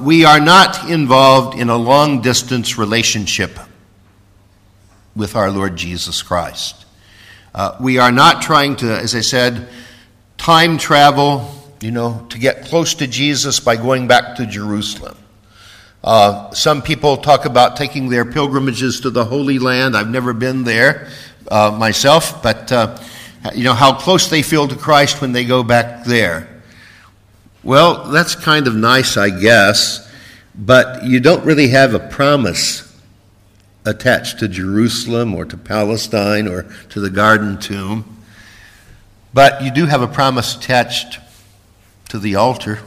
[0.00, 3.58] we are not involved in a long distance relationship
[5.16, 6.86] with our Lord Jesus Christ.
[7.52, 9.68] Uh, we are not trying to, as I said,
[10.36, 15.16] time travel, you know, to get close to Jesus by going back to Jerusalem.
[16.08, 19.94] Uh, some people talk about taking their pilgrimages to the Holy Land.
[19.94, 21.10] I've never been there
[21.50, 22.98] uh, myself, but uh,
[23.54, 26.62] you know how close they feel to Christ when they go back there.
[27.62, 30.10] Well, that's kind of nice, I guess,
[30.54, 32.90] but you don't really have a promise
[33.84, 38.16] attached to Jerusalem or to Palestine or to the Garden Tomb.
[39.34, 41.18] But you do have a promise attached
[42.08, 42.78] to the altar,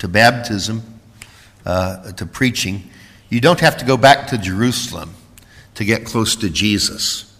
[0.00, 0.93] to baptism,
[1.64, 2.90] uh, to preaching,
[3.28, 5.14] you don't have to go back to Jerusalem
[5.74, 7.32] to get close to Jesus.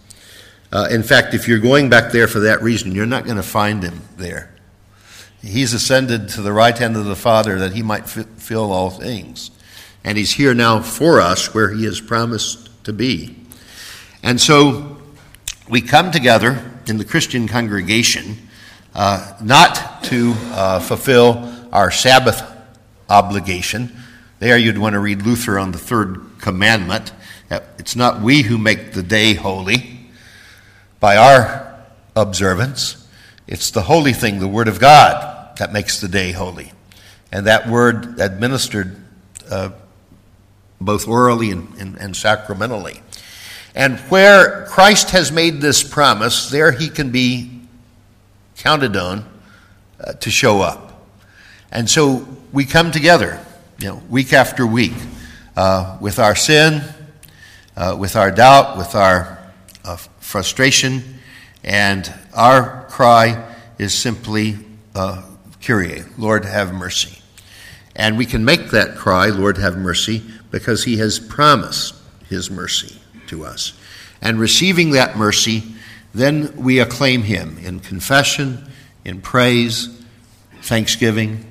[0.71, 3.43] Uh, in fact, if you're going back there for that reason, you're not going to
[3.43, 4.53] find him there.
[5.41, 9.51] He's ascended to the right hand of the Father that he might fill all things.
[10.03, 13.35] And he's here now for us where he has promised to be.
[14.23, 14.97] And so
[15.69, 18.37] we come together in the Christian congregation
[18.95, 22.41] uh, not to uh, fulfill our Sabbath
[23.09, 23.95] obligation.
[24.39, 27.11] There you'd want to read Luther on the third commandment.
[27.49, 30.09] It's not we who make the day holy
[30.99, 31.83] by our
[32.15, 33.07] observance,
[33.47, 36.71] it's the holy thing, the Word of God, that makes the day holy.
[37.31, 38.95] And that word administered
[39.49, 39.69] uh,
[40.79, 43.01] both orally and, and, and sacramentally.
[43.75, 47.61] And where Christ has made this promise, there he can be
[48.57, 49.25] counted on
[49.99, 51.05] uh, to show up.
[51.71, 53.45] And so we come together,
[53.79, 54.93] you know, week after week,
[55.57, 56.81] uh, with our sin,
[57.75, 59.37] uh, with our doubt, with our
[59.83, 61.03] uh, frustration,
[61.63, 64.57] and our cry is simply,
[64.93, 65.23] uh,
[65.61, 67.21] Kyrie, Lord have mercy.
[67.95, 71.95] And we can make that cry, Lord have mercy, because he has promised
[72.29, 72.97] his mercy
[73.27, 73.73] to us.
[74.21, 75.63] And receiving that mercy,
[76.13, 78.69] then we acclaim him in confession,
[79.03, 79.89] in praise,
[80.61, 81.45] thanksgiving,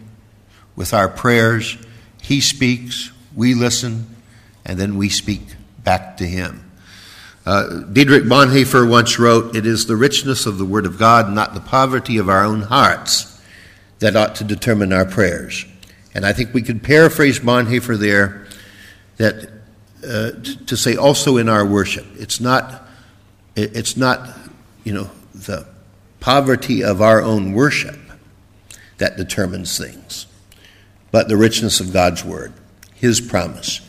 [0.76, 1.76] with our prayers.
[2.24, 4.06] He speaks, we listen,
[4.64, 5.42] and then we speak
[5.84, 6.70] back to him.
[7.44, 11.52] Uh, Dietrich Bonhoeffer once wrote, It is the richness of the Word of God, not
[11.52, 13.38] the poverty of our own hearts,
[13.98, 15.66] that ought to determine our prayers.
[16.14, 18.46] And I think we could paraphrase Bonhoeffer there
[19.18, 19.50] that
[20.02, 20.30] uh,
[20.66, 22.06] to say also in our worship.
[22.16, 22.88] It's not,
[23.54, 24.30] it's not,
[24.84, 25.66] you know, the
[26.20, 27.98] poverty of our own worship
[28.96, 30.24] that determines things,
[31.14, 32.52] but the richness of God's word,
[32.96, 33.80] His promise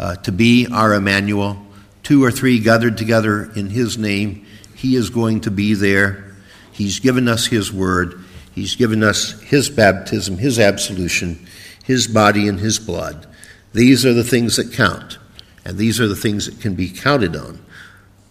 [0.00, 1.64] uh, to be our Emmanuel.
[2.02, 6.34] Two or three gathered together in His name, He is going to be there.
[6.72, 8.24] He's given us His word.
[8.52, 11.46] He's given us His baptism, His absolution,
[11.84, 13.28] His body, and His blood.
[13.72, 15.18] These are the things that count.
[15.64, 17.64] And these are the things that can be counted on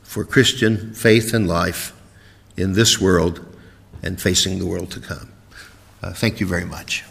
[0.03, 1.97] for Christian faith and life
[2.57, 3.45] in this world
[4.03, 5.31] and facing the world to come.
[6.03, 7.05] Uh, thank you very much.